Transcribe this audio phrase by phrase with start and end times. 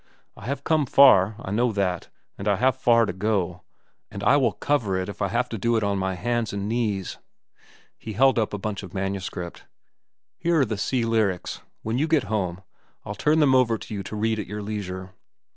[0.35, 3.61] I have come far, I know that; and I have far to go,
[4.09, 6.67] and I will cover it if I have to do it on my hands and
[6.67, 7.19] knees."
[7.99, 9.65] He held up a bunch of manuscript.
[10.39, 12.63] "Here are the 'Sea Lyrics.' When you get home,
[13.05, 15.11] I'll turn them over to you to read at your leisure.